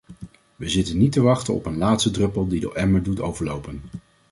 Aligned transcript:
We 0.55 0.69
zitten 0.69 0.97
niet 0.97 1.11
te 1.11 1.21
wachten 1.21 1.53
op 1.53 1.65
een 1.65 1.77
laatste 1.77 2.11
druppel 2.11 2.47
die 2.47 2.59
de 2.59 2.73
emmer 2.73 3.03
doet 3.03 3.21
overlopen. 3.21 3.81